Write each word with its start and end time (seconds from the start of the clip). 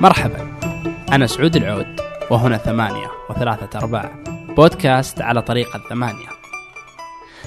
مرحبا. 0.00 0.58
أنا 1.12 1.26
سعود 1.26 1.56
العود 1.56 2.00
وهنا 2.30 2.56
ثمانية 2.56 3.06
وثلاثة 3.30 3.78
أرباع. 3.78 4.10
بودكاست 4.56 5.20
على 5.20 5.42
طريق 5.42 5.76
الثمانية. 5.76 6.28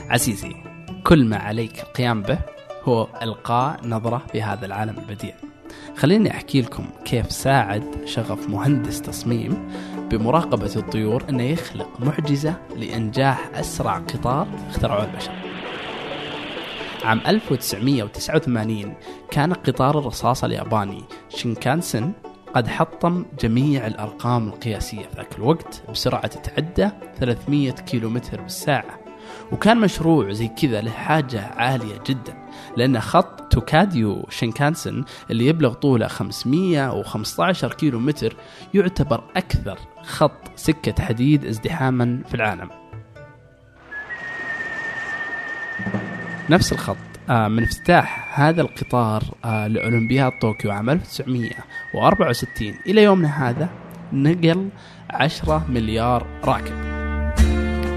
عزيزي 0.10 0.56
كل 1.04 1.26
ما 1.26 1.38
عليك 1.38 1.80
القيام 1.80 2.22
به 2.22 2.38
هو 2.84 3.08
إلقاء 3.22 3.80
نظرة 3.84 4.22
في 4.32 4.42
هذا 4.42 4.66
العالم 4.66 4.96
البديع. 4.98 5.34
خليني 5.98 6.32
أحكي 6.32 6.62
لكم 6.62 6.86
كيف 7.06 7.32
ساعد 7.32 7.84
شغف 8.06 8.50
مهندس 8.50 9.02
تصميم 9.02 9.72
بمراقبة 10.10 10.72
الطيور 10.76 11.24
أنه 11.30 11.44
يخلق 11.44 11.90
معجزة 12.00 12.56
لإنجاح 12.76 13.50
أسرع 13.56 13.98
قطار 13.98 14.48
اخترعه 14.70 15.04
البشر. 15.04 15.32
عام 17.04 17.22
1989 17.28 18.94
كان 19.32 19.54
قطار 19.54 20.00
الرصاص 20.00 20.44
الياباني 20.44 21.04
شينكانسن 21.30 22.12
قد 22.54 22.68
حطم 22.68 23.26
جميع 23.40 23.88
الأرقام 23.88 24.48
القياسية 24.48 25.02
في 25.02 25.16
ذاك 25.18 25.36
الوقت 25.38 25.84
بسرعة 25.92 26.28
تتعدى 26.28 26.90
300 27.20 27.72
كيلومتر 27.72 28.42
بالساعة. 28.42 29.00
وكان 29.52 29.78
مشروع 29.78 30.32
زي 30.32 30.48
كذا 30.48 30.82
له 30.82 30.92
حاجة 30.92 31.46
عالية 31.46 32.00
جدا 32.08 32.48
لأن 32.78 33.00
خط 33.00 33.42
توكاديو 33.42 34.26
شينكانسن 34.30 35.04
اللي 35.32 35.48
يبلغ 35.48 35.74
طوله 35.74 36.08
515 36.08 37.74
كيلو 37.74 38.00
متر 38.00 38.36
يعتبر 38.74 39.24
أكثر 39.36 39.80
خط 40.04 40.52
سكة 40.56 41.04
حديد 41.04 41.46
ازدحاما 41.46 42.22
في 42.28 42.36
العالم. 42.36 42.70
نفس 46.50 46.74
الخط. 46.74 47.13
من 47.30 47.64
افتتاح 47.64 48.40
هذا 48.40 48.62
القطار 48.62 49.24
آه، 49.46 49.68
لأولمبياد 49.68 50.32
طوكيو 50.42 50.72
عام 50.72 50.90
1964 50.90 52.76
إلى 52.88 53.04
يومنا 53.04 53.50
هذا 53.50 53.70
نقل 54.14 54.70
10 55.10 55.66
مليار 55.70 56.28
راكب. 56.44 56.94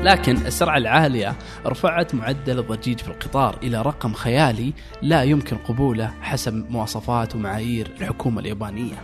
لكن 0.02 0.36
السرعة 0.36 0.77
العالية 0.77 1.34
رفعت 1.66 2.14
معدل 2.14 2.58
الضجيج 2.58 2.98
في 2.98 3.08
القطار 3.08 3.58
إلى 3.62 3.82
رقم 3.82 4.12
خيالي 4.12 4.72
لا 5.02 5.22
يمكن 5.22 5.56
قبوله 5.56 6.10
حسب 6.22 6.70
مواصفات 6.70 7.34
ومعايير 7.34 7.91
الحكومة 8.00 8.41
اليابانية. 8.41 8.97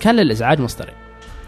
كان 0.00 0.16
للإزعاج 0.16 0.60
مصدرين 0.60 0.94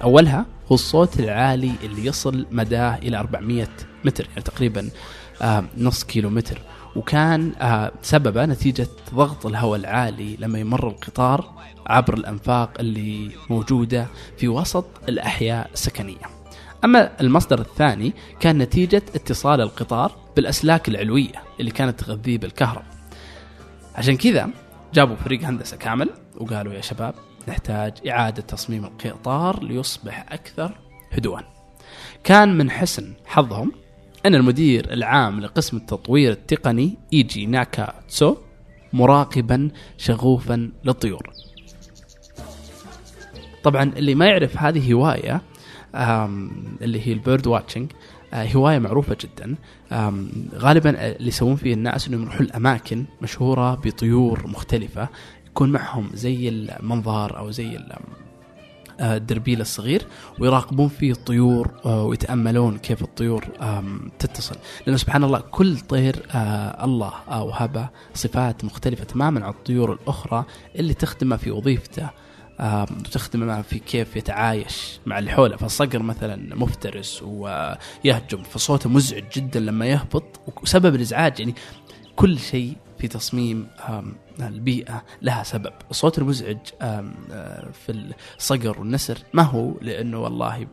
أولها 0.02 0.46
هو 0.66 0.74
الصوت 0.74 1.20
العالي 1.20 1.72
اللي 1.84 2.06
يصل 2.06 2.46
مداه 2.50 2.96
إلى 2.96 3.18
400 3.18 3.66
متر 4.04 4.26
يعني 4.30 4.42
تقريبا 4.42 4.80
آه 4.80 5.31
نص 5.78 6.04
كيلو 6.04 6.30
متر 6.30 6.58
وكان 6.96 7.52
آه 7.60 7.92
سببه 8.02 8.44
نتيجة 8.46 8.88
ضغط 9.14 9.46
الهواء 9.46 9.80
العالي 9.80 10.36
لما 10.36 10.58
يمر 10.58 10.88
القطار 10.88 11.52
عبر 11.86 12.14
الأنفاق 12.14 12.70
اللي 12.80 13.30
موجودة 13.50 14.06
في 14.38 14.48
وسط 14.48 14.86
الأحياء 15.08 15.70
السكنية. 15.72 16.42
أما 16.84 17.20
المصدر 17.20 17.60
الثاني 17.60 18.12
كان 18.40 18.58
نتيجة 18.58 19.02
اتصال 19.14 19.60
القطار 19.60 20.12
بالأسلاك 20.36 20.88
العلوية 20.88 21.42
اللي 21.60 21.70
كانت 21.70 22.00
تغذيه 22.00 22.38
بالكهرباء 22.38 22.84
عشان 23.94 24.16
كذا 24.16 24.48
جابوا 24.94 25.16
فريق 25.16 25.42
هندسة 25.44 25.76
كامل 25.76 26.10
وقالوا 26.36 26.72
يا 26.72 26.80
شباب 26.80 27.14
نحتاج 27.48 28.08
إعادة 28.08 28.42
تصميم 28.42 28.84
القطار 28.84 29.62
ليصبح 29.62 30.26
أكثر 30.32 30.78
هدوءا. 31.12 31.42
كان 32.24 32.58
من 32.58 32.70
حسن 32.70 33.12
حظهم 33.26 33.72
أن 34.26 34.34
المدير 34.34 34.92
العام 34.92 35.40
لقسم 35.40 35.76
التطوير 35.76 36.32
التقني 36.32 36.98
إيجي 37.12 37.46
ناكا 37.46 37.94
تسو 38.08 38.36
مراقبا 38.92 39.70
شغوفا 39.98 40.70
للطيور. 40.84 41.30
طبعا 43.62 43.82
اللي 43.82 44.14
ما 44.14 44.26
يعرف 44.26 44.58
هذه 44.58 44.92
هواية 44.92 45.42
اللي 46.82 47.08
هي 47.08 47.12
ال 47.12 47.19
bird 47.19 47.46
watching 47.46 47.92
آه، 48.34 48.46
هواية 48.46 48.78
معروفة 48.78 49.16
جدا. 49.20 49.56
غالبا 50.54 50.90
اللي 51.16 51.28
يسوون 51.28 51.56
فيه 51.56 51.74
الناس 51.74 52.08
إنهم 52.08 52.22
يروحوا 52.22 52.40
الأماكن 52.40 53.04
مشهورة 53.22 53.74
بطيور 53.74 54.46
مختلفة 54.46 55.08
يكون 55.46 55.72
معهم 55.72 56.10
زي 56.14 56.48
المنظار 56.48 57.38
أو 57.38 57.50
زي 57.50 57.78
الدربيل 59.02 59.60
الصغير 59.60 60.06
ويراقبون 60.38 60.88
فيه 60.88 61.12
الطيور 61.12 61.70
آه، 61.84 62.04
ويتأملون 62.04 62.78
كيف 62.78 63.02
الطيور 63.02 63.44
تتصل. 64.18 64.56
لأنه 64.86 64.96
سبحان 64.96 65.24
الله 65.24 65.38
كل 65.50 65.78
طير 65.78 66.26
الله 66.84 67.12
وهبه 67.42 67.88
صفات 68.14 68.64
مختلفة 68.64 69.04
تماما 69.04 69.44
عن 69.44 69.50
الطيور 69.50 69.92
الأخرى 69.92 70.44
اللي 70.76 70.94
تخدمه 70.94 71.36
في 71.36 71.50
وظيفته 71.50 72.10
وتخدمه 72.60 73.62
في 73.62 73.78
كيف 73.78 74.16
يتعايش 74.16 75.00
مع 75.06 75.18
اللي 75.18 75.30
حوله. 75.30 75.56
فالصقر 75.56 76.02
مثلا 76.02 76.56
مفترس 76.56 77.22
ويهجم 77.22 78.42
فصوته 78.50 78.90
مزعج 78.90 79.24
جدا 79.36 79.60
لما 79.60 79.86
يهبط 79.86 80.40
وسبب 80.62 80.94
الإزعاج 80.94 81.40
يعني 81.40 81.54
كل 82.16 82.38
شيء 82.38 82.76
في 83.02 83.08
تصميم 83.08 83.68
البيئة 84.40 85.04
لها 85.22 85.42
سبب. 85.42 85.72
الصوت 85.90 86.18
المزعج 86.18 86.58
في 87.72 88.12
الصقر 88.38 88.78
والنسر 88.78 89.18
ما 89.32 89.42
هو 89.42 89.74
لأنه 89.80 90.18
والله 90.18 90.66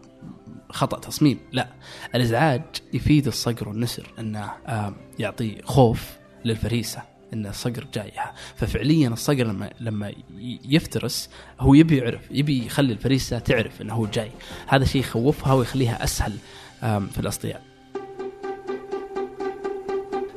خطأ 0.70 1.00
تصميم 1.00 1.40
لا. 1.52 1.68
الإزعاج 2.16 2.62
يفيد 2.94 3.28
الصقر 3.28 3.70
والنسر 3.70 4.08
أنه 4.20 4.52
يعطي 5.20 5.62
خوف 5.64 6.18
للفريسة 6.46 7.02
إن 7.34 7.46
الصقر 7.46 7.88
جايها. 7.94 8.34
ففعليا 8.56 9.10
الصقر 9.10 9.44
لما 9.44 9.70
لما 9.80 10.14
يفترس 10.66 11.30
هو 11.60 11.74
يبي 11.74 11.98
يعرف 11.98 12.22
يبي 12.32 12.66
يخلي 12.66 12.94
الفريسة 12.94 13.40
تعرف 13.40 13.82
إنه 13.82 13.94
هو 13.94 14.06
جاي. 14.06 14.32
هذا 14.68 14.86
شيء 14.86 15.02
يخوفها 15.02 15.54
ويخليها 15.54 16.04
أسهل 16.04 16.34
في 16.82 17.20
الاصطياد 17.20 17.69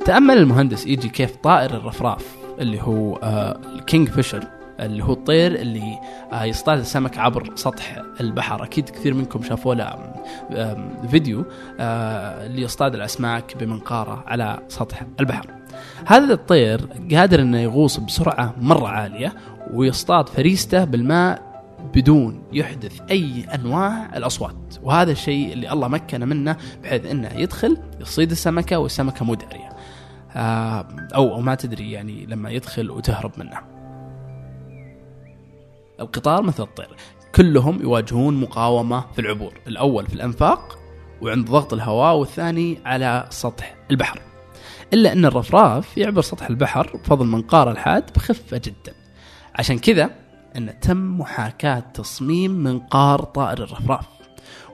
تأمل 0.05 0.37
المهندس 0.37 0.87
يجي 0.87 1.09
كيف 1.09 1.35
طائر 1.35 1.77
الرفراف 1.77 2.35
اللي 2.59 2.81
هو 2.81 3.19
الكينج 3.75 4.09
آه، 4.09 4.11
فيشر 4.11 4.43
اللي 4.79 5.03
هو 5.03 5.13
الطير 5.13 5.55
اللي 5.55 5.99
آه، 6.33 6.43
يصطاد 6.43 6.79
السمك 6.79 7.17
عبر 7.17 7.51
سطح 7.55 8.01
البحر. 8.21 8.63
أكيد 8.63 8.89
كثير 8.89 9.13
منكم 9.13 9.43
شافوا 9.43 9.75
له 9.75 10.13
فيديو 11.07 11.45
آه، 11.79 12.45
اللي 12.45 12.61
يصطاد 12.61 12.95
الأسماك 12.95 13.57
بمنقارة 13.57 14.23
على 14.27 14.59
سطح 14.67 15.03
البحر. 15.19 15.45
هذا 16.05 16.33
الطير 16.33 16.81
قادر 17.11 17.41
إنه 17.41 17.59
يغوص 17.59 17.97
بسرعة 17.97 18.53
مرة 18.61 18.87
عالية 18.87 19.33
ويصطاد 19.73 20.29
فريسته 20.29 20.83
بالماء 20.83 21.53
بدون 21.95 22.43
يحدث 22.53 23.01
أي 23.11 23.45
أنواع 23.55 24.17
الأصوات. 24.17 24.75
وهذا 24.83 25.11
الشيء 25.11 25.53
اللي 25.53 25.71
الله 25.71 25.87
مكن 25.87 26.27
منه 26.27 26.57
بحيث 26.83 27.05
إنه 27.05 27.29
يدخل 27.35 27.77
يصيد 28.01 28.31
السمكة 28.31 28.77
والسمكة 28.77 29.25
مو 29.25 29.33
دارية. 29.33 29.72
آه، 30.35 30.87
أو 31.15 31.33
أو 31.33 31.41
ما 31.41 31.55
تدري 31.55 31.91
يعني 31.91 32.25
لما 32.25 32.49
يدخل 32.49 32.91
وتهرب 32.91 33.31
منه. 33.37 33.59
القطار 35.99 36.41
مثل 36.41 36.63
الطير. 36.63 36.89
كلهم 37.35 37.81
يواجهون 37.81 38.41
مقاومة 38.41 39.05
في 39.13 39.21
العبور. 39.21 39.53
الأول 39.67 40.07
في 40.07 40.13
الأنفاق 40.13 40.79
وعند 41.21 41.49
ضغط 41.49 41.73
الهواء 41.73 42.15
والثاني 42.15 42.79
على 42.85 43.27
سطح 43.29 43.75
البحر. 43.91 44.21
إلا 44.93 45.13
أن 45.13 45.25
الرفراف 45.25 45.97
يعبر 45.97 46.21
سطح 46.21 46.49
البحر 46.49 46.97
بفضل 46.97 47.25
منقار 47.25 47.71
الحاد 47.71 48.13
بخفة 48.15 48.61
جدا. 48.65 48.93
عشان 49.55 49.79
كذا 49.79 50.09
أن 50.55 50.79
تم 50.79 51.19
محاكاة 51.19 51.79
تصميم 51.79 52.51
منقار 52.51 53.23
طائر 53.23 53.63
الرفراف. 53.63 54.07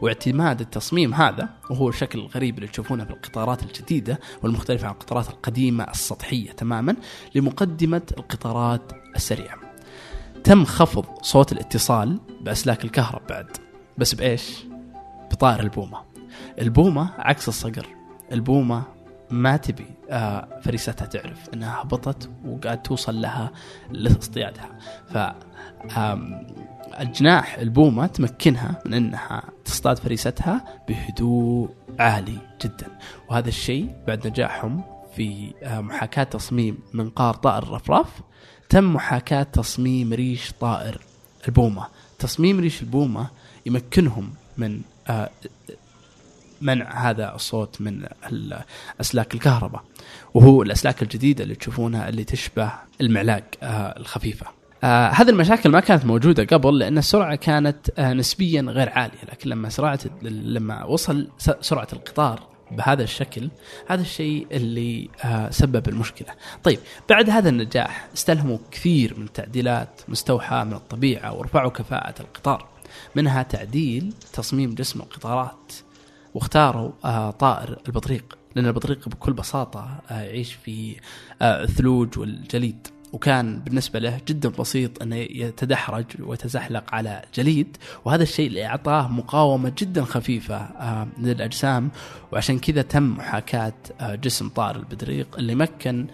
واعتماد 0.02 0.62
التصميم 0.62 1.14
هذا 1.14 1.50
وهو 1.70 1.90
الشكل 1.90 2.20
الغريب 2.20 2.56
اللي 2.56 2.68
تشوفونه 2.68 3.06
في 3.06 3.12
القطارات 3.12 3.64
الجديدة 3.64 4.20
والمختلفة 4.44 4.88
عن 4.88 4.94
القطارات 4.94 5.30
القديمة 5.30 5.84
السطحية 5.84 6.52
تماما 6.52 6.96
لمقدمة 7.36 8.02
القطارات 8.18 8.92
السريعة. 9.16 9.58
تم 10.44 10.66
خفض 10.66 11.06
صوت 11.22 11.52
الاتصال 11.52 12.20
بأسلاك 12.42 12.84
الكهرب 12.84 13.22
بعد. 13.30 13.48
بس 13.98 14.16
بإيش؟ 14.16 14.66
بطائر 15.32 15.60
البومة. 15.60 16.02
البومة 16.60 17.10
عكس 17.18 17.48
الصقر. 17.48 17.88
البومة 18.32 18.84
ما 19.32 19.58
تبي 19.58 19.86
آه، 20.10 20.60
فريستها 20.64 21.06
تعرف 21.06 21.50
إنها 21.54 21.82
هبطت 21.82 22.30
وقاعد 22.46 22.82
توصل 22.82 23.22
لها 23.22 23.52
لاصطيادها 23.92 24.70
ف 25.08 25.18
الجناح 27.00 27.58
البومة 27.58 28.08
تمكنها 28.08 28.82
من 28.86 28.94
إنها 28.94 29.44
تصطاد 29.66 29.98
فريستها 30.00 30.82
بهدوء 30.88 31.70
عالي 32.00 32.38
جدا. 32.64 32.88
وهذا 33.30 33.48
الشيء 33.48 33.96
بعد 34.08 34.28
نجاحهم 34.28 34.84
في 35.16 35.54
آه، 35.64 35.82
محاكاة 35.82 36.24
تصميم 36.24 36.78
منقار 36.94 37.34
طائر 37.34 37.64
الرفراف 37.64 38.08
تم 38.70 38.94
محاكاة 38.94 39.44
تصميم 39.44 40.14
ريش 40.14 40.52
طائر 40.60 41.02
البومة. 41.48 41.88
تصميم 42.20 42.60
ريش 42.60 42.82
البومة 42.82 43.28
يمكنهم 43.66 44.34
من 44.58 44.82
آه، 45.08 45.30
منع 46.62 47.10
هذا 47.10 47.36
الصوت 47.36 47.82
من 47.82 48.06
أسلاك 49.02 49.34
الكهرباء. 49.34 49.84
وهو 50.34 50.62
الأسلاك 50.62 51.02
الجديدة 51.02 51.44
اللي 51.44 51.56
تشوفونها 51.56 52.10
اللي 52.10 52.24
تشبه 52.24 52.72
المعلاق 53.02 53.44
آه، 53.64 54.00
الخفيفة. 54.00 54.59
آه 54.84 55.10
هذه 55.10 55.30
المشاكل 55.30 55.70
ما 55.70 55.80
كانت 55.80 56.06
موجودة 56.06 56.44
قبل 56.44 56.80
لأن 56.80 56.98
السرعة 56.98 57.36
كانت 57.36 57.90
آه 58.00 58.14
نسبيا 58.14 58.62
غير 58.62 58.90
عالية 58.90 59.24
لكن 59.32 59.50
لما 59.50 59.70
سرعة 59.70 60.00
لما 60.22 60.84
وصل 60.84 61.28
سرعة 61.62 61.88
القطار 61.94 62.50
بهذا 62.72 63.04
الشكل 63.04 63.50
هذا 63.88 64.02
الشيء 64.02 64.48
اللي 64.52 65.10
آه 65.24 65.50
سبب 65.50 65.90
المشكلة. 65.90 66.28
طيب 66.64 66.80
بعد 67.10 67.30
هذا 67.30 67.50
النجاح 67.50 68.08
استلهموا 68.14 68.58
كثير 68.72 69.14
من 69.18 69.26
التعديلات 69.26 70.02
مستوحاة 70.08 70.64
من 70.64 70.74
الطبيعة 70.74 71.34
ورفعوا 71.34 71.70
كفاءة 71.70 72.22
القطار. 72.22 72.68
منها 73.16 73.44
تعديل 73.44 74.14
تصميم 74.34 74.76
جسم 74.76 75.00
القطارات 75.00 75.74
واختاروا 76.34 76.92
آه 77.06 77.32
طائر 77.32 77.78
البطريق 77.88 78.38
لأن 78.56 78.66
البطريق 78.66 79.10
بكل 79.10 79.34
بساطة 79.34 80.02
آه 80.12 80.22
يعيش 80.22 80.54
في 80.54 80.96
آه 81.42 81.64
الثلوج 81.64 82.20
والجليد 82.20 82.88
وكان 83.14 83.60
بالنسبة 83.60 84.00
له 84.00 84.20
جدا 84.28 84.50
بسيط 84.50 85.02
أنه 85.02 85.16
يتدحرج 85.16 86.06
ويتزحلق 86.20 86.96
على 86.96 87.22
جليد 87.36 87.78
وهذا 88.06 88.24
الشيء 88.24 88.48
اللي 88.48 88.66
أعطاه 88.66 89.08
مقاومة 89.08 89.74
جدا 89.78 90.04
خفيفة 90.04 90.56
آه، 90.56 91.08
للأجسام 91.18 91.90
وعشان 92.32 92.60
كذا 92.60 92.82
تم 92.82 93.04
محاكاة 93.04 93.74
آه، 94.02 94.16
جسم 94.16 94.50
طائر 94.50 94.76
البدريق 94.76 95.28
اللي 95.38 95.56
مكن 95.56 96.08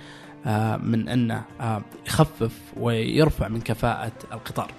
آه، 0.46 0.78
من 0.78 1.10
أنه 1.10 1.44
يخفف 2.08 2.52
ويرفع 2.78 3.48
من 3.48 3.62
كفاءة 3.62 4.12
القطار. 4.34 4.72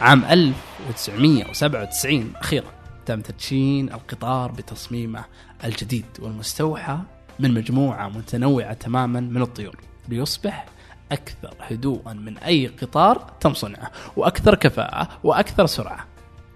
عام 0.00 0.24
1997 0.24 2.32
أخيرا. 2.36 2.81
تم 3.06 3.20
تدشين 3.20 3.92
القطار 3.92 4.52
بتصميمه 4.52 5.24
الجديد 5.64 6.06
والمستوحى 6.18 6.98
من 7.38 7.54
مجموعة 7.54 8.08
متنوعة 8.08 8.72
تماما 8.72 9.20
من 9.20 9.42
الطيور. 9.42 9.76
ليصبح 10.08 10.66
أكثر 11.12 11.54
هدوءا 11.60 12.12
من 12.12 12.38
أي 12.38 12.66
قطار 12.66 13.32
تم 13.40 13.54
صنعه 13.54 13.90
وأكثر 14.16 14.54
كفاءة 14.54 15.08
وأكثر 15.24 15.66
سرعة. 15.66 16.06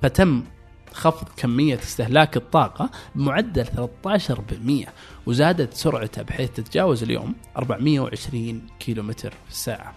فتم 0.02 0.42
خفض 0.92 1.28
كمية 1.36 1.78
استهلاك 1.78 2.36
الطاقة 2.36 2.90
بمعدل 3.14 3.66
13% 3.66 4.88
وزادت 5.26 5.74
سرعته 5.74 6.22
بحيث 6.22 6.50
تتجاوز 6.50 7.02
اليوم 7.02 7.34
420 7.56 8.62
كيلومتر 8.78 9.30
في 9.30 9.50
الساعة. 9.50 9.94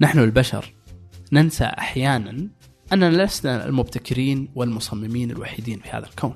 نحن 0.00 0.18
البشر 0.18 0.74
ننسى 1.32 1.64
أحيانا 1.64 2.48
أننا 2.92 3.24
لسنا 3.24 3.66
المبتكرين 3.66 4.48
والمصممين 4.54 5.30
الوحيدين 5.30 5.78
في 5.78 5.88
هذا 5.88 6.06
الكون 6.06 6.34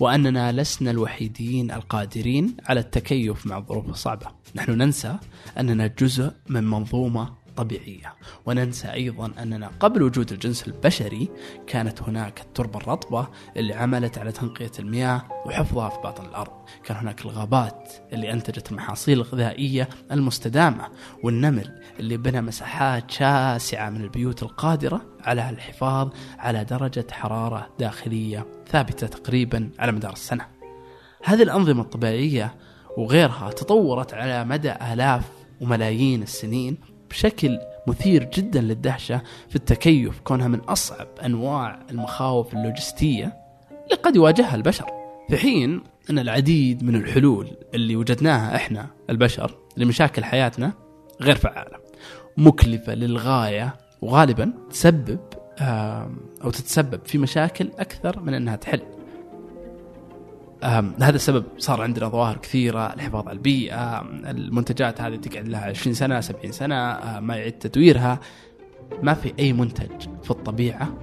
وأننا 0.00 0.52
لسنا 0.52 0.90
الوحيدين 0.90 1.70
القادرين 1.70 2.56
على 2.64 2.80
التكيف 2.80 3.46
مع 3.46 3.58
الظروف 3.58 3.88
الصعبة. 3.88 4.26
نحن 4.54 4.70
ننسى 4.70 5.16
أننا 5.58 5.86
جزء 5.86 6.32
من 6.48 6.64
منظومة 6.64 7.34
طبيعية. 7.56 8.14
وننسى 8.46 8.92
أيضا 8.92 9.32
أننا 9.42 9.70
قبل 9.80 10.02
وجود 10.02 10.32
الجنس 10.32 10.66
البشري 10.68 11.28
كانت 11.66 12.02
هناك 12.02 12.40
التربة 12.40 12.78
الرطبة 12.78 13.28
اللي 13.56 13.74
عملت 13.74 14.18
على 14.18 14.32
تنقية 14.32 14.70
المياه 14.78 15.22
وحفظها 15.46 15.88
في 15.88 16.00
باطن 16.02 16.24
الأرض. 16.24 16.52
كان 16.84 16.96
هناك 16.96 17.24
الغابات 17.24 17.92
اللي 18.12 18.32
أنتجت 18.32 18.70
المحاصيل 18.70 19.18
الغذائية 19.18 19.88
المستدامة 20.12 20.88
والنمل 21.22 21.80
اللي 22.00 22.16
بنى 22.16 22.40
مساحات 22.40 23.10
شاسعة 23.10 23.90
من 23.90 24.00
البيوت 24.00 24.42
القادرة 24.42 25.00
على 25.20 25.50
الحفاظ 25.50 26.08
على 26.38 26.64
درجة 26.64 27.06
حرارة 27.10 27.70
داخلية 27.78 28.46
ثابتة 28.68 29.06
تقريبا 29.06 29.70
على 29.78 29.92
مدار 29.92 30.12
السنة. 30.12 30.46
هذه 31.24 31.42
الأنظمة 31.42 31.82
الطبيعية 31.82 32.54
وغيرها 32.96 33.50
تطورت 33.50 34.14
على 34.14 34.44
مدى 34.44 34.72
آلاف 34.72 35.24
وملايين 35.60 36.22
السنين 36.22 36.78
بشكل 37.14 37.58
مثير 37.86 38.24
جدا 38.24 38.60
للدهشة 38.60 39.22
في 39.48 39.56
التكيف 39.56 40.20
كونها 40.20 40.48
من 40.48 40.58
أصعب 40.60 41.06
أنواع 41.24 41.80
المخاوف 41.90 42.54
اللوجستية 42.54 43.36
اللي 43.70 44.02
قد 44.02 44.16
يواجهها 44.16 44.54
البشر. 44.54 44.86
في 45.28 45.36
حين 45.36 45.82
أن 46.10 46.18
العديد 46.18 46.84
من 46.84 46.94
الحلول 46.96 47.50
اللي 47.74 47.96
وجدناها 47.96 48.56
إحنا 48.56 48.86
البشر 49.10 49.56
لمشاكل 49.76 50.24
حياتنا 50.24 50.72
غير 51.20 51.36
فعالة 51.36 51.78
مكلفة 52.36 52.94
للغاية 52.94 53.76
وغالبا 54.02 54.52
تسبب 54.70 55.20
أو 56.44 56.50
تتسبب 56.50 57.00
في 57.04 57.18
مشاكل 57.18 57.70
أكثر 57.78 58.20
من 58.20 58.34
أنها 58.34 58.56
تحل. 58.56 58.82
هذا 61.00 61.16
السبب 61.16 61.44
صار 61.58 61.82
عندنا 61.82 62.08
ظواهر 62.08 62.36
كثيرة 62.36 62.94
الحفاظ 62.94 63.28
على 63.28 63.36
البيئة 63.36 64.00
المنتجات 64.30 65.00
هذه 65.00 65.16
تقعد 65.16 65.48
لها 65.48 65.64
20 65.64 65.94
سنة 65.94 66.20
70 66.20 66.52
سنة 66.52 67.00
ما 67.20 67.36
يعيد 67.36 67.52
تدويرها. 67.52 68.20
ما 69.02 69.14
في 69.14 69.32
أي 69.38 69.52
منتج 69.52 70.08
في 70.22 70.30
الطبيعة 70.30 70.94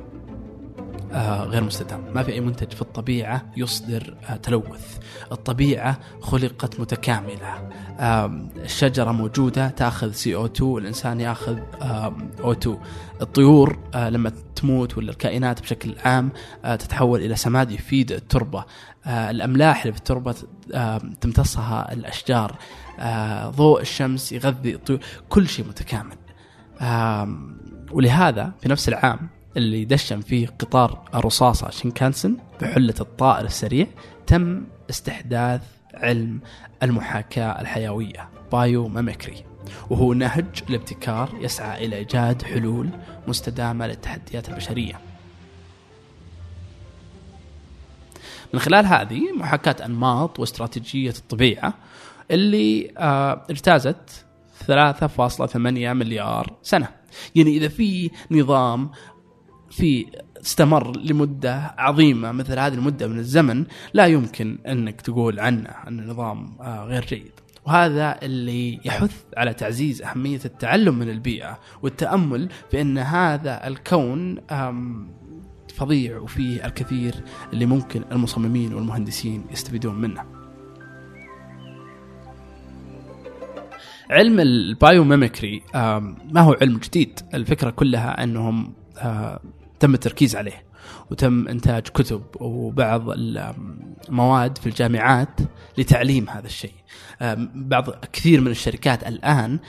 غير 1.48 1.63
مستدام. 1.63 2.04
ما 2.13 2.24
في 2.24 2.31
أي 2.31 2.40
منتج 2.40 2.72
في 2.72 2.81
الطبيعة 2.81 3.46
يصدر 3.58 4.18
آه 4.30 4.36
تلوث. 4.36 4.98
الطبيعة 5.31 6.00
خلقت 6.22 6.80
متكاملة. 6.80 7.69
آه 8.00 8.25
الشجرة 8.58 9.12
موجودة 9.12 9.68
تأخذ 9.69 10.13
CO2 10.13 10.62
والإنسان 10.62 11.19
يأخذ 11.19 11.60
آه 11.81 12.13
O2 12.40 12.69
الطيور 13.22 13.80
آه 13.94 14.10
لما 14.10 14.31
تموت 14.56 14.98
ولا 14.98 15.12
الكائنات 15.12 15.62
بشكل 15.62 15.96
عام 16.06 16.31
آه 16.66 16.75
تتحول 16.75 17.22
إلى 17.22 17.36
سماد 17.36 17.72
يفيد 17.72 18.12
التربة. 18.12 18.66
آه 19.06 19.31
الأملاح 19.31 19.81
اللي 19.81 19.94
في 19.94 20.00
التربة 20.00 20.36
آه 20.74 20.98
تمتصها 21.22 21.94
الأشجار. 21.94 22.56
آه 23.00 23.50
ضوء 23.50 23.81
الشمس 23.81 24.31
يغذي 24.31 24.75
الطيور. 24.75 25.00
كل 25.30 25.48
شيء 25.48 25.66
متكامل. 25.68 26.16
آه 26.81 27.38
ولهذا 27.92 28.52
في 28.62 28.69
نفس 28.69 28.90
العام 28.90 29.30
اللي 29.57 29.86
دشن 29.86 30.21
فيه 30.21 30.48
قطار 30.48 31.09
الرصاصة 31.15 31.69
شينكانسن 31.69 32.38
بحلة 32.62 32.95
الطائر 33.00 33.45
السريع 33.45 33.88
تم 34.27 34.63
استحداث 34.89 35.62
علم 35.94 36.39
المحاكاة 36.83 37.62
الحيوية 37.62 38.30
بايو 38.51 38.88
ميميكري 38.88 39.44
وهو 39.89 40.13
نهج 40.13 40.45
الابتكار 40.69 41.30
يسعى 41.42 41.86
إلى 41.86 41.95
إيجاد 41.95 42.42
حلول 42.42 42.89
مستدامة 43.27 43.88
للتحديات 43.88 44.50
البشرية. 44.50 45.00
من 48.54 48.59
خلال 48.59 48.85
هذه 48.85 49.31
محاكاة 49.33 49.85
أنماط 49.85 50.40
واستراتيجية 50.40 51.09
الطبيعة 51.09 51.73
اللي 52.31 52.92
آه، 52.97 53.45
اجتازت 53.49 54.26
3.8 54.68 55.57
مليار 55.94 56.54
سنة. 56.64 56.87
يعني 57.35 57.57
إذا 57.57 57.68
في 57.68 58.11
نظام 58.31 58.92
في 59.71 60.06
استمر 60.42 60.97
لمدة 60.97 61.75
عظيمة 61.78 62.31
مثل 62.31 62.59
هذه 62.59 62.73
المدة 62.73 63.07
من 63.07 63.19
الزمن 63.19 63.66
لا 63.94 64.06
يمكن 64.06 64.57
أنك 64.68 65.01
تقول 65.01 65.40
عنه 65.40 65.69
أنه 65.87 66.04
نظام 66.04 66.56
آه، 66.61 66.85
غير 66.85 67.06
جيد. 67.06 67.31
وهذا 67.66 68.19
اللي 68.23 68.80
يحث 68.85 69.23
على 69.37 69.54
تعزيز 69.54 70.01
أهمية 70.01 70.40
التعلم 70.45 70.95
من 70.99 71.09
البيئة 71.09 71.59
والتأمل 71.81 72.49
في 72.71 72.81
أن 72.81 72.97
هذا 72.97 73.68
الكون 73.68 74.37
فظيع 75.75 76.18
وفيه 76.18 76.66
الكثير 76.66 77.16
اللي 77.54 77.66
ممكن 77.66 78.04
المصممين 78.11 78.73
والمهندسين 78.73 79.45
يستفيدون 79.51 79.95
منه. 79.95 80.23
علم 84.09 84.40
البايوميمكري 84.40 85.61
ما 86.31 86.42
هو 86.42 86.57
علم 86.61 86.78
جديد. 86.78 87.19
الفكرة 87.33 87.69
كلها 87.69 88.23
أنهم 88.23 88.73
آه، 88.97 89.40
تم 89.81 89.94
التركيز 89.94 90.35
عليه 90.35 90.64
وتم 91.11 91.47
إنتاج 91.47 91.81
كتب 91.81 92.21
وبعض 92.40 93.04
المواد 93.09 94.57
في 94.57 94.68
الجامعات 94.68 95.40
لتعليم 95.78 96.30
هذا 96.30 96.45
الشيء. 96.45 96.73
بعض 97.56 97.90
كثير 97.90 98.42
من 98.42 98.52
الشركات 98.52 99.07
الآن 99.07 99.59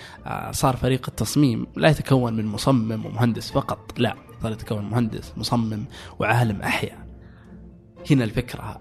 صار 0.51 0.77
فريق 0.77 1.07
التصميم 1.09 1.67
لا 1.77 1.89
يتكون 1.89 2.33
من 2.33 2.47
مصمم 2.47 3.07
ومهندس 3.07 3.51
فقط، 3.51 3.99
لا 3.99 4.15
صار 4.43 4.53
يتكون 4.53 4.85
مهندس، 4.91 5.33
مصمم 5.37 5.85
وعالم 6.19 6.63
أحياء. 6.63 7.07
هنا 8.11 8.25
الفكرة 8.25 8.81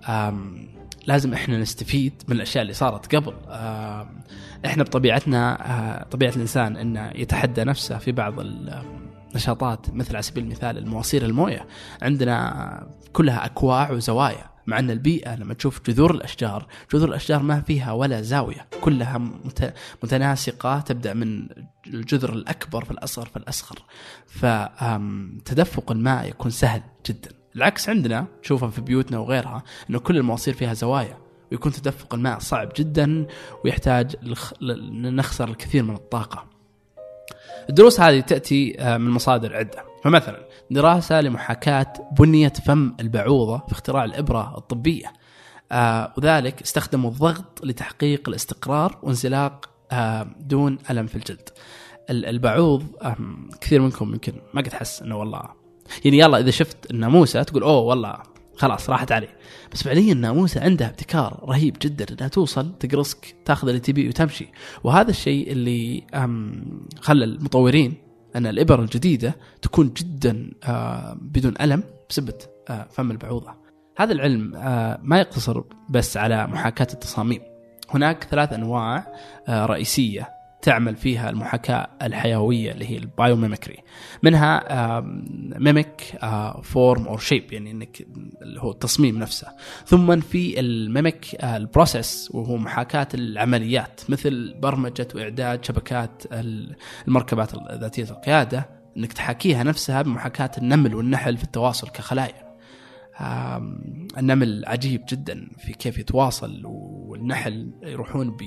لازم 1.07 1.33
إحنا 1.33 1.57
نستفيد 1.57 2.13
من 2.27 2.35
الأشياء 2.35 2.61
اللي 2.61 2.73
صارت 2.73 3.15
قبل. 3.15 3.33
إحنا 4.65 4.83
بطبيعتنا 4.83 6.07
طبيعة 6.11 6.31
الإنسان 6.35 6.77
إنه 6.77 7.11
يتحدى 7.15 7.63
نفسه 7.63 7.97
في 7.97 8.11
بعض 8.11 8.33
نشاطات 9.35 9.93
مثل 9.93 10.15
على 10.15 10.23
سبيل 10.23 10.43
المثال 10.43 10.77
المواسير 10.77 11.25
الموية. 11.25 11.67
عندنا 12.01 12.87
كلها 13.13 13.45
أكواع 13.45 13.91
وزوايا 13.91 14.51
مع 14.67 14.79
أن 14.79 14.91
البيئة 14.91 15.35
لما 15.35 15.53
تشوف 15.53 15.81
جذور 15.85 16.11
الأشجار 16.11 16.67
جذور 16.93 17.09
الأشجار 17.09 17.43
ما 17.43 17.61
فيها 17.61 17.91
ولا 17.91 18.21
زاوية 18.21 18.67
كلها 18.81 19.17
متناسقة 20.03 20.79
تبدأ 20.79 21.13
من 21.13 21.47
الجذر 21.87 22.33
الأكبر 22.33 22.85
في 22.85 22.91
الأصغر 22.91 23.25
في 23.25 23.37
الأصغر. 23.37 23.79
فتدفق 24.27 25.91
الماء 25.91 26.29
يكون 26.29 26.51
سهل 26.51 26.81
جدا. 27.05 27.31
العكس 27.55 27.89
عندنا 27.89 28.27
تشوفها 28.43 28.69
في 28.69 28.81
بيوتنا 28.81 29.17
وغيرها 29.19 29.63
إنه 29.89 29.99
كل 29.99 30.17
المواسير 30.17 30.53
فيها 30.53 30.73
زوايا 30.73 31.17
ويكون 31.51 31.71
تدفق 31.71 32.13
الماء 32.13 32.39
صعب 32.39 32.69
جدا 32.75 33.27
ويحتاج 33.65 34.15
نخسر 34.91 35.49
الكثير 35.49 35.83
من 35.83 35.95
الطاقة. 35.95 36.45
الدروس 37.69 37.99
هذه 37.99 38.19
تأتي 38.19 38.75
آه، 38.79 38.97
من 38.97 39.09
مصادر 39.09 39.55
عدة، 39.55 39.83
فمثلا 40.03 40.47
دراسة 40.71 41.21
لمحاكاة 41.21 41.93
بنية 42.19 42.53
فم 42.65 42.93
البعوضة 42.99 43.57
في 43.67 43.71
اختراع 43.71 44.03
الإبرة 44.05 44.57
الطبية. 44.57 45.13
آه، 45.71 46.13
وذلك 46.17 46.61
استخدموا 46.61 47.09
الضغط 47.09 47.65
لتحقيق 47.65 48.29
الاستقرار 48.29 48.97
وانزلاق 49.03 49.69
آه، 49.91 50.27
دون 50.39 50.77
ألم 50.89 51.07
في 51.07 51.15
الجلد. 51.15 51.49
ال- 52.09 52.25
البعوض 52.25 52.83
كثير 53.61 53.81
منكم 53.81 54.13
يمكن 54.13 54.33
ما 54.53 54.61
قد 54.61 54.73
حس 54.73 55.01
إنه 55.01 55.17
والله 55.17 55.41
يعني 56.05 56.17
يلا 56.17 56.39
إذا 56.39 56.51
شفت 56.51 56.91
الناموسه 56.91 57.43
تقول 57.43 57.63
أوه 57.63 57.79
والله 57.79 58.17
خلاص 58.61 58.89
راحت 58.89 59.11
علي 59.11 59.27
بس 59.71 59.83
فعليا 59.83 60.13
الناموسه 60.13 60.63
عندها 60.63 60.87
ابتكار 60.87 61.39
رهيب 61.43 61.77
جدا 61.81 62.05
إنها 62.11 62.27
توصل 62.27 62.77
تقرصك 62.77 63.35
تاخذ 63.45 63.67
اللي 63.67 63.79
تبيه 63.79 64.07
وتمشي. 64.07 64.47
وهذا 64.83 65.09
الشيء 65.09 65.51
اللي 65.51 66.03
خلى 67.01 67.25
المطورين 67.25 67.93
أن 68.35 68.45
الإبر 68.47 68.81
الجديدة 68.81 69.35
تكون 69.61 69.93
جدا 69.93 70.51
آه، 70.63 71.17
بدون 71.21 71.53
ألم 71.61 71.83
بسبه 72.09 72.33
آه، 72.69 72.87
فم 72.91 73.11
البعوضة. 73.11 73.53
هذا 73.97 74.13
العلم 74.13 74.55
آه، 74.55 74.99
ما 75.03 75.19
يقتصر 75.19 75.63
بس 75.89 76.17
على 76.17 76.47
محاكاة 76.47 76.87
التصاميم. 76.93 77.41
هناك 77.89 78.23
ثلاث 78.23 78.53
أنواع 78.53 79.13
رئيسية. 79.49 80.29
تعمل 80.61 80.95
فيها 80.95 81.29
المحاكاة 81.29 81.87
الحيوية 82.01 82.71
اللي 82.71 82.89
هي 82.89 82.97
البايوميمكري 82.97 83.77
منها 84.23 84.63
mimic 85.59 86.01
form 86.63 87.07
or 87.07 87.17
shape 87.19 87.53
يعني 87.53 87.71
إنك 87.71 88.07
اللي 88.41 88.61
هو 88.61 88.71
التصميم 88.71 89.19
نفسه. 89.19 89.47
ثم 89.85 90.19
في 90.19 90.59
ال 90.59 90.70
mimic 90.70 91.25
ال 91.43 91.54
process 91.54 92.29
وهو 92.33 92.57
محاكاة 92.57 93.07
العمليات 93.13 94.01
مثل 94.09 94.55
برمجة 94.59 95.07
وإعداد 95.15 95.65
شبكات 95.65 96.23
ال- 96.31 96.75
المركبات 97.07 97.49
ذاتية 97.71 98.03
القيادة. 98.03 98.69
إنك 98.97 99.13
تحاكيها 99.13 99.63
نفسها 99.63 100.01
بمحاكاة 100.01 100.51
النمل 100.57 100.95
والنحل 100.95 101.37
في 101.37 101.43
التواصل 101.43 101.87
كخلايا. 101.89 102.50
النمل 104.17 104.63
عجيب 104.67 105.01
جدا 105.09 105.47
في 105.57 105.73
كيف 105.73 105.97
يتواصل 105.97 106.61
والنحل 106.65 107.71
يروحون 107.83 108.37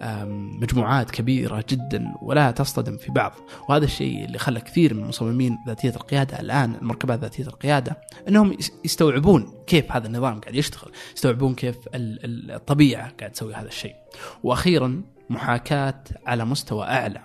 بمجموعات 0.00 1.10
كبيرة 1.10 1.64
جدا 1.68 2.14
ولا 2.22 2.50
تصطدم 2.50 2.96
في 2.96 3.12
بعض. 3.12 3.32
وهذا 3.68 3.84
الشيء 3.84 4.24
اللي 4.24 4.38
خلى 4.38 4.60
كثير 4.60 4.94
من 4.94 5.04
مصممين 5.04 5.58
ذاتية 5.66 5.90
القيادة 5.90 6.40
الآن 6.40 6.74
المركبات 6.74 7.20
ذاتية 7.20 7.44
القيادة 7.46 8.00
أنهم 8.28 8.52
يس- 8.52 8.72
يستوعبون 8.84 9.52
كيف 9.66 9.92
هذا 9.92 10.06
النظام 10.06 10.40
قاعد 10.40 10.54
يشتغل 10.54 10.90
يستوعبون 11.14 11.54
كيف 11.54 11.76
ال- 11.94 12.24
ال- 12.24 12.50
الطبيعة 12.50 13.10
قاعد 13.20 13.32
تسوي 13.32 13.54
هذا 13.54 13.68
الشيء. 13.68 13.94
وأخيرا 14.42 15.02
محاكاة 15.30 16.04
على 16.26 16.44
مستوى 16.44 16.84
أعلى. 16.86 17.20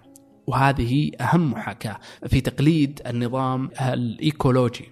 وهذه 0.47 1.11
أهم 1.21 1.51
محاكاة 1.51 1.97
في 2.27 2.41
تقليد 2.41 3.01
النظام 3.07 3.69
الإيكولوجي. 3.81 4.89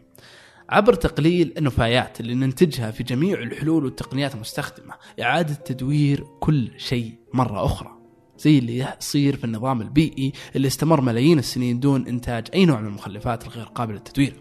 عبر 0.72 0.94
تقليل 0.94 1.54
النفايات 1.58 2.20
اللي 2.20 2.36
ننتجها 2.36 2.92
في 2.92 3.04
جميع 3.04 3.40
الحلول 3.40 3.86
والتقنيات 3.86 4.36
المستخدمة 4.36 4.94
إعادة 5.22 5.54
تدوير 5.54 6.26
كل 6.40 6.72
شيء 6.78 7.14
مرة 7.34 7.66
أخرى 7.66 7.90
زي 8.38 8.58
اللي 8.58 8.88
يصير 9.00 9.36
في 9.36 9.44
النظام 9.44 9.82
البيئي 9.82 10.34
اللي 10.56 10.68
استمر 10.68 11.02
ملايين 11.02 11.40
السنين 11.40 11.80
دون 11.80 12.08
إنتاج 12.08 12.48
أي 12.54 12.66
نوع 12.66 12.80
من 12.82 12.88
المخلفات 12.88 13.44
الغير 13.44 13.66
قابلة 13.66 13.96
للتدوير. 13.98 14.34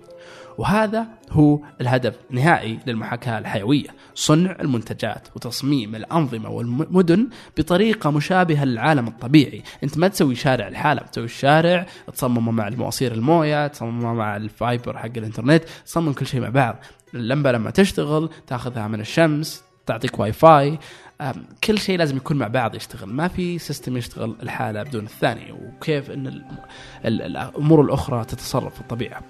وهذا 0.58 1.06
هو 1.30 1.60
الهدف 1.80 2.14
النهائي 2.30 2.78
للمحاكاة 2.86 3.38
الحيوية 3.38 3.88
صنع 4.14 4.56
المنتجات 4.60 5.28
وتصميم 5.36 5.94
الأنظمة 5.94 6.50
والمدن 6.50 7.28
بطريقة 7.58 8.10
مشابهة 8.10 8.64
للعالم 8.64 9.08
الطبيعي. 9.08 9.62
أنت 9.84 9.98
ما 9.98 10.08
تسوي 10.08 10.34
شارع 10.34 10.68
الحالة 10.68 11.02
تسوي 11.02 11.24
الشارع 11.24 11.86
تصممه 12.14 12.52
مع 12.52 12.68
المواسير 12.68 13.12
الموية 13.12 13.66
تصممه 13.66 14.14
مع 14.14 14.36
ال 14.36 14.47
fiber 14.47 14.98
حق 14.98 15.10
الإنترنت 15.16 15.64
تصمم 15.86 16.12
كل 16.12 16.26
شيء 16.26 16.40
مع 16.40 16.48
بعض. 16.48 16.76
اللمبة 17.14 17.52
لما 17.52 17.70
تشتغل 17.70 18.30
تاخذها 18.46 18.88
من 18.88 19.00
الشمس 19.00 19.62
تعطيك 19.86 20.18
واي 20.18 20.32
فاي 20.32 20.78
كل 21.64 21.78
شيء 21.78 21.98
لازم 21.98 22.16
يكون 22.16 22.36
مع 22.36 22.46
بعض 22.46 22.74
يشتغل. 22.74 23.08
ما 23.08 23.28
في 23.28 23.58
سيستم 23.58 23.96
يشتغل 23.96 24.36
الحالة 24.42 24.82
بدون 24.82 25.04
الثاني 25.04 25.52
وكيف 25.52 26.10
أن 26.10 26.26
ال- 26.26 26.44
ال- 27.04 27.22
الأمور 27.22 27.82
الأخرى 27.82 28.24
تتصرف 28.24 28.74
في 28.74 28.80
الطبيعة. 28.80 29.22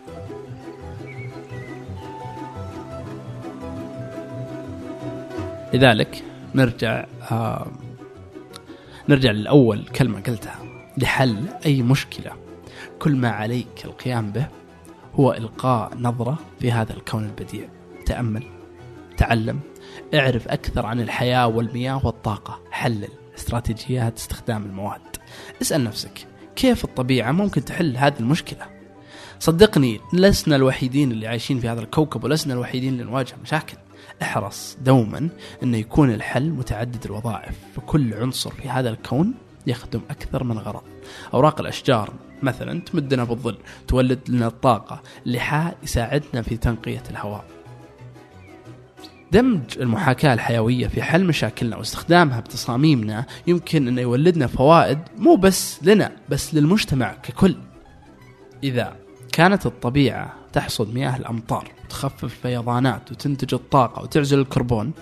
لذلك 5.75 6.25
نرجع 6.55 7.07
آه 7.31 7.67
نرجع 9.09 9.31
للأول 9.31 9.85
كلمة 9.85 10.21
قلتها. 10.21 10.59
لحل 10.99 11.49
أي 11.67 11.83
مشكلة 11.83 12.33
كل 12.99 13.17
ما 13.17 13.29
عليك 13.29 13.85
القيام 13.85 14.33
به 14.33 14.47
هو 15.15 15.33
إلقاء 15.33 15.93
نظرة 15.99 16.39
في 16.61 16.73
هذا 16.73 16.93
الكون 16.93 17.25
البديع. 17.25 17.69
تأمل 18.07 18.43
تعلم 19.17 19.61
اعرف 20.15 20.49
أكثر 20.49 20.87
عن 20.87 21.01
الحياة 21.01 21.47
والمياه 21.47 22.07
والطاقة. 22.07 22.61
حلل 22.71 23.09
استراتيجيات 23.39 24.17
استخدام 24.17 24.65
المواد. 24.65 25.01
اسأل 25.63 25.85
نفسك 25.85 26.27
كيف 26.57 26.85
الطبيعة 26.85 27.33
ممكن 27.33 27.65
تحل 27.65 27.97
هذه 27.97 28.21
المشكلة؟ 28.21 28.67
صدقني 29.41 30.01
لسنا 30.13 30.57
الوحيدين 30.57 31.13
اللي 31.13 31.27
عايشين 31.27 31.61
في 31.61 31.69
هذا 31.69 31.81
الكوكب 31.81 32.25
ولسنا 32.25 32.55
الوحيدين 32.55 32.93
اللي 32.93 33.05
نواجه 33.05 33.35
مشاكل. 33.43 33.77
احرص 34.23 34.77
دوما 34.81 35.29
إنه 35.63 35.77
يكون 35.77 36.11
الحل 36.11 36.51
متعدد 36.51 37.05
الوظائف. 37.05 37.55
فكل 37.77 38.15
عنصر 38.15 38.51
في 38.51 38.69
هذا 38.69 38.91
الكون 38.91 39.35
يخدم 39.67 40.01
أكثر 40.11 40.45
من 40.45 40.59
غرض. 40.59 40.83
أوراق 41.35 41.61
الأشجار 41.61 42.13
مثلا 42.43 42.81
تمدنا 42.81 43.25
بالظل 43.25 43.59
تولد 43.89 44.19
لنا 44.29 44.47
الطاقة 44.47 45.03
اللحاء 45.27 45.77
يساعدنا 45.83 46.43
في 46.43 46.57
تنقية 46.57 47.03
الهواء. 47.11 47.45
دمج 49.33 49.79
المحاكاة 49.81 50.35
الحيوية 50.35 50.87
في 50.87 51.03
حل 51.03 51.25
مشاكلنا 51.25 51.77
واستخدامها 51.77 52.41
بتصاميمنا 52.41 53.25
يمكن 53.47 53.89
أن 53.89 53.99
يولدنا 53.99 54.47
فوائد 54.47 54.99
مو 55.19 55.37
بس 55.37 55.83
لنا 55.83 56.13
بس 56.29 56.55
للمجتمع 56.55 57.13
ككل. 57.13 57.57
إذا 58.65 58.97
كانت 59.33 59.67
الطبيعة 59.67 60.38
تحصد 60.53 60.95
مياه 60.95 61.17
الأمطار 61.17 61.69
وتخفف 61.85 62.25
الفيضانات 62.25 63.13
وتنتج 63.13 63.55
الطاقة 63.55 64.03
وتعزل 64.03 64.39
الكربون. 64.41 64.93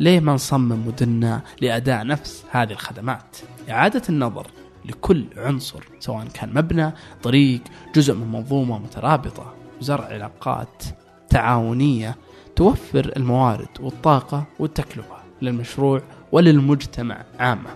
ليه 0.00 0.20
ما 0.20 0.34
نصمم 0.34 0.86
مدننا 0.86 1.42
لأداء 1.60 2.06
نفس 2.06 2.44
هذه 2.50 2.72
الخدمات؟ 2.72 3.36
إعادة 3.70 4.02
النظر 4.08 4.46
لكل 4.84 5.24
عنصر 5.36 5.84
سواء 6.00 6.26
كان 6.34 6.54
مبنى 6.54 6.92
طريق 7.22 7.60
جزء 7.94 8.14
من 8.14 8.32
منظومة 8.32 8.78
مترابطة 8.78 9.54
وزرع 9.80 10.04
علاقات 10.04 10.84
تعاونية 11.28 12.16
توفر 12.56 13.12
الموارد 13.16 13.68
والطاقة 13.80 14.44
والتكلفة 14.58 15.16
للمشروع 15.42 16.02
وللمجتمع 16.32 17.24
عامة. 17.38 17.70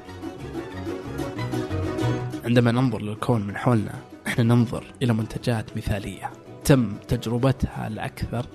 عندما 2.45 2.73
ننظر 2.73 3.03
للكون 3.03 3.47
من 3.47 3.57
حولنا 3.57 3.95
إحنا 4.27 4.45
ننظر 4.45 4.85
إلى 5.03 5.13
منتجات 5.13 5.77
مثالية. 5.77 6.31
تم 6.67 6.97
تجربتها 7.09 7.89
لاكثر 7.89 8.47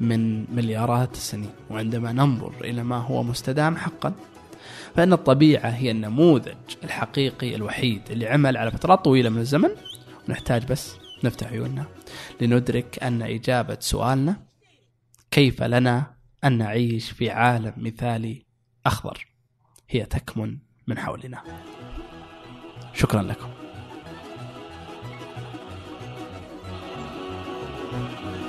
من 0.00 0.54
مليارات 0.54 1.12
السنين. 1.12 1.50
وعندما 1.70 2.12
ننظر 2.12 2.52
إلى 2.64 2.82
ما 2.82 2.96
هو 2.96 3.22
مستدام 3.22 3.76
حقا 3.76 4.12
فإن 4.96 5.12
الطبيعة 5.12 5.68
هي 5.68 5.90
النموذج 5.90 6.54
الحقيقي 6.84 7.54
الوحيد 7.54 8.02
اللي 8.10 8.26
عمل 8.26 8.56
على 8.56 8.70
فترات 8.70 9.04
طويلة 9.04 9.30
من 9.30 9.38
الزمن. 9.38 9.70
ونحتاج 10.28 10.66
بس 10.66 10.96
نفتح 11.24 11.46
عيوننا 11.46 11.84
لندرك 12.40 13.02
أن 13.02 13.22
إجابة 13.22 13.76
سؤالنا 13.80 14.36
كيف 15.30 15.62
لنا 15.62 16.14
أن 16.44 16.58
نعيش 16.58 17.10
في 17.10 17.30
عالم 17.30 17.72
مثالي 17.76 18.46
أخضر 18.86 19.26
هي 19.88 20.04
تكمن 20.04 20.58
من 20.86 20.98
حولنا. 20.98 21.42
شكرا 22.94 23.22
لكم. 23.22 23.59
Thank 27.90 28.22
you. 28.22 28.39